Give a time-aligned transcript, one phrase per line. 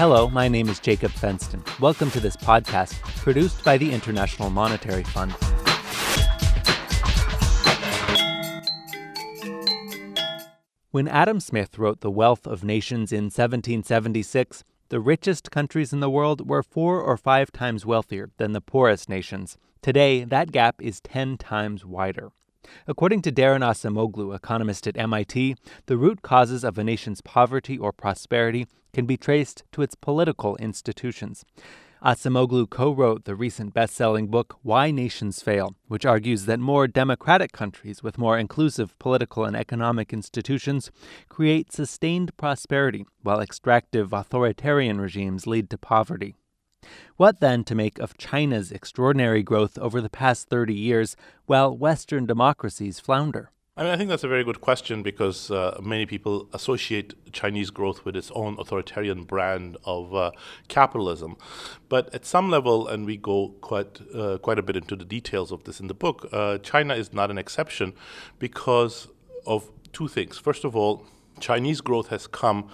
[0.00, 1.62] Hello, my name is Jacob Fenston.
[1.78, 5.32] Welcome to this podcast produced by the International Monetary Fund.
[10.90, 16.08] When Adam Smith wrote The Wealth of Nations in 1776, the richest countries in the
[16.08, 19.58] world were four or five times wealthier than the poorest nations.
[19.82, 22.32] Today, that gap is 10 times wider.
[22.86, 25.56] According to Daron Acemoglu, economist at MIT,
[25.86, 30.56] the root causes of a nation's poverty or prosperity can be traced to its political
[30.56, 31.44] institutions.
[32.02, 36.88] Acemoglu co wrote the recent best selling book, Why Nations Fail, which argues that more
[36.88, 40.90] democratic countries with more inclusive political and economic institutions
[41.28, 46.36] create sustained prosperity, while extractive authoritarian regimes lead to poverty.
[47.16, 52.26] What then to make of China's extraordinary growth over the past 30 years while Western
[52.26, 53.50] democracies flounder?
[53.76, 57.70] I mean, I think that's a very good question because uh, many people associate Chinese
[57.70, 60.32] growth with its own authoritarian brand of uh,
[60.68, 61.36] capitalism.
[61.88, 65.50] But at some level, and we go quite uh, quite a bit into the details
[65.50, 67.94] of this in the book, uh, China is not an exception
[68.38, 69.08] because
[69.46, 70.36] of two things.
[70.36, 71.06] First of all,
[71.40, 72.68] Chinese growth has come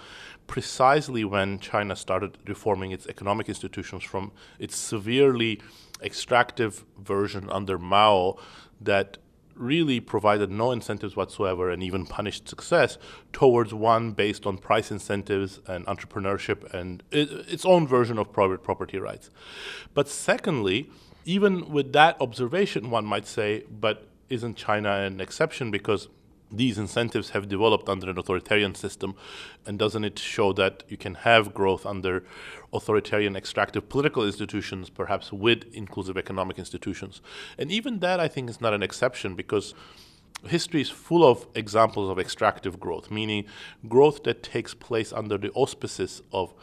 [0.47, 5.61] precisely when China started reforming its economic institutions from its severely
[6.01, 8.37] extractive version under Mao
[8.79, 9.17] that
[9.55, 12.97] really provided no incentives whatsoever and even punished success
[13.33, 18.63] towards one based on price incentives and entrepreneurship and it, its own version of private
[18.63, 19.29] property rights.
[19.93, 20.91] But secondly,
[21.25, 26.07] even with that observation, one might say, but isn't China an exception because
[26.51, 29.15] these incentives have developed under an authoritarian system,
[29.65, 32.23] and doesn't it show that you can have growth under
[32.73, 37.21] authoritarian extractive political institutions, perhaps with inclusive economic institutions?
[37.57, 39.73] And even that, I think, is not an exception because
[40.45, 43.45] history is full of examples of extractive growth, meaning
[43.87, 46.53] growth that takes place under the auspices of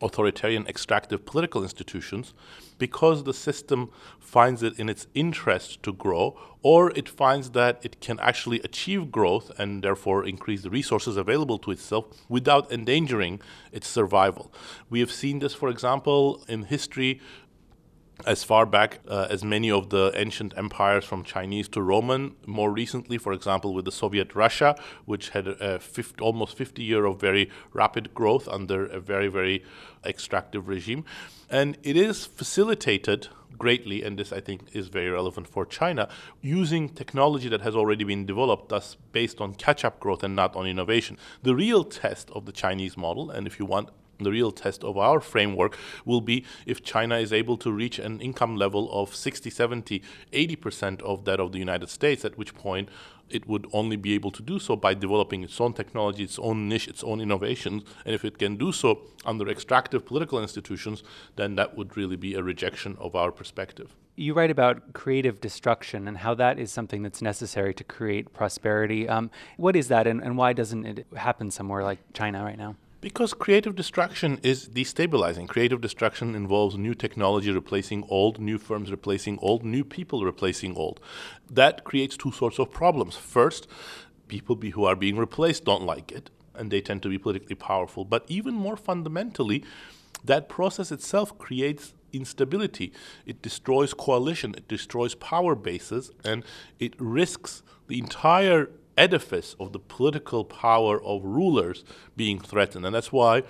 [0.00, 2.34] authoritarian extractive political institutions
[2.78, 3.90] because the system
[4.20, 9.10] finds it in its interest to grow or it finds that it can actually achieve
[9.10, 13.40] growth and therefore increase the resources available to itself without endangering
[13.72, 14.52] its survival.
[14.90, 17.20] We have seen this, for example, in history
[18.26, 22.34] as far back uh, as many of the ancient empires from Chinese to Roman.
[22.46, 27.04] More recently, for example, with the Soviet Russia, which had a 50, almost 50 year
[27.04, 29.64] of very rapid growth under a very, very
[30.04, 31.04] extractive regime.
[31.50, 36.08] And it is facilitated greatly, and this I think is very relevant for China,
[36.40, 40.54] using technology that has already been developed, thus based on catch up growth and not
[40.54, 41.18] on innovation.
[41.42, 43.90] The real test of the Chinese model, and if you want
[44.20, 48.20] the real test of our framework will be if China is able to reach an
[48.20, 50.02] income level of 60, 70,
[50.32, 52.88] 80% of that of the United States, at which point
[53.30, 56.68] it would only be able to do so by developing its own technology, its own
[56.68, 57.82] niche, its own innovations.
[58.04, 61.02] And if it can do so under extractive political institutions,
[61.36, 63.94] then that would really be a rejection of our perspective.
[64.16, 69.08] You write about creative destruction and how that is something that's necessary to create prosperity.
[69.08, 72.76] Um, what is that, and, and why doesn't it happen somewhere like China right now?
[73.00, 75.46] Because creative destruction is destabilizing.
[75.46, 80.98] Creative destruction involves new technology replacing old, new firms replacing old, new people replacing old.
[81.48, 83.14] That creates two sorts of problems.
[83.14, 83.68] First,
[84.26, 87.54] people be, who are being replaced don't like it, and they tend to be politically
[87.54, 88.04] powerful.
[88.04, 89.64] But even more fundamentally,
[90.24, 92.92] that process itself creates instability.
[93.24, 96.42] It destroys coalition, it destroys power bases, and
[96.80, 101.84] it risks the entire edifice of the political power of rulers
[102.16, 102.84] being threatened.
[102.84, 103.44] And that's why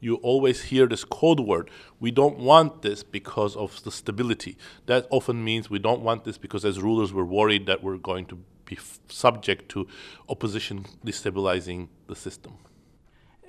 [0.00, 1.70] you always hear this code word.
[2.00, 4.56] We don't want this because of the stability.
[4.86, 8.26] That often means we don't want this because as rulers we're worried that we're going
[8.26, 9.86] to be f- subject to
[10.28, 12.54] opposition destabilizing the system.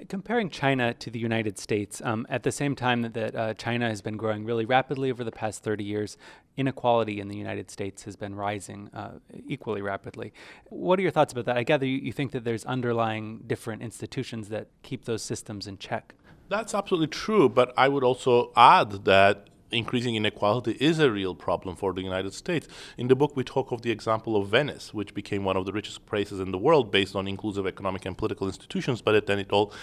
[0.07, 3.88] Comparing China to the United States, um, at the same time that, that uh, China
[3.88, 6.17] has been growing really rapidly over the past 30 years,
[6.57, 10.34] inequality in the United States has been rising uh, equally rapidly.
[10.69, 11.57] What are your thoughts about that?
[11.57, 15.77] I gather you, you think that there's underlying different institutions that keep those systems in
[15.77, 16.13] check.
[16.50, 21.75] That's absolutely true, but I would also add that increasing inequality is a real problem
[21.75, 22.68] for the United States.
[22.97, 25.71] In the book, we talk of the example of Venice, which became one of the
[25.71, 29.51] richest places in the world based on inclusive economic and political institutions, but then it
[29.51, 29.73] all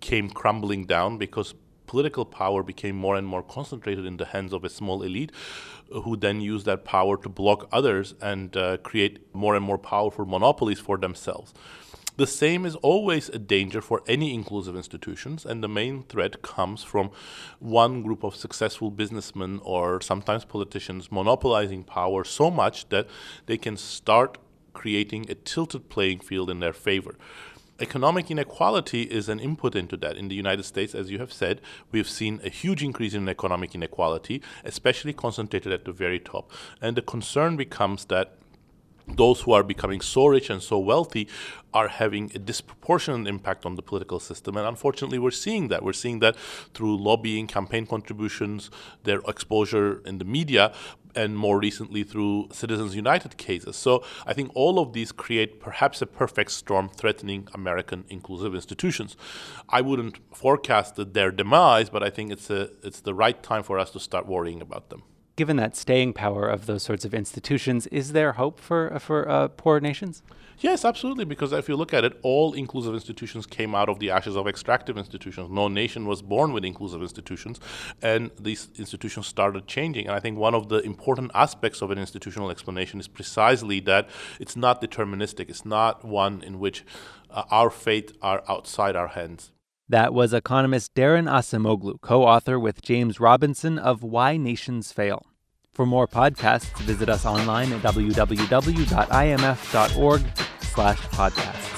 [0.00, 1.54] came crumbling down because
[1.86, 5.32] political power became more and more concentrated in the hands of a small elite
[6.02, 10.26] who then used that power to block others and uh, create more and more powerful
[10.26, 11.54] monopolies for themselves.
[12.16, 16.82] The same is always a danger for any inclusive institutions, and the main threat comes
[16.82, 17.10] from
[17.58, 23.06] one group of successful businessmen or sometimes politicians monopolizing power so much that
[23.44, 24.38] they can start
[24.72, 27.16] creating a tilted playing field in their favor.
[27.80, 30.16] Economic inequality is an input into that.
[30.16, 31.60] In the United States, as you have said,
[31.92, 36.50] we've seen a huge increase in economic inequality, especially concentrated at the very top.
[36.80, 38.38] And the concern becomes that
[39.08, 41.28] those who are becoming so rich and so wealthy
[41.72, 44.56] are having a disproportionate impact on the political system.
[44.56, 45.82] And unfortunately, we're seeing that.
[45.82, 46.36] We're seeing that
[46.74, 48.70] through lobbying, campaign contributions,
[49.04, 50.72] their exposure in the media,
[51.14, 53.76] and more recently through Citizens United cases.
[53.76, 59.16] So I think all of these create perhaps a perfect storm threatening American inclusive institutions.
[59.68, 63.78] I wouldn't forecast their demise, but I think it's, a, it's the right time for
[63.78, 65.02] us to start worrying about them
[65.36, 69.48] given that staying power of those sorts of institutions, is there hope for for uh,
[69.48, 70.22] poor nations?
[70.58, 71.26] Yes, absolutely.
[71.26, 74.48] Because if you look at it, all inclusive institutions came out of the ashes of
[74.48, 75.50] extractive institutions.
[75.50, 77.60] No nation was born with inclusive institutions,
[78.00, 80.06] and these institutions started changing.
[80.06, 84.08] And I think one of the important aspects of an institutional explanation is precisely that
[84.40, 85.50] it's not deterministic.
[85.50, 86.84] It's not one in which
[87.30, 89.52] uh, our fate are outside our hands.
[89.88, 95.26] That was economist Daron Acemoglu, co author with James Robinson of Why Nations Fail.
[95.72, 98.22] For more podcasts, visit us online at www.imf.org
[100.62, 101.75] slash podcast.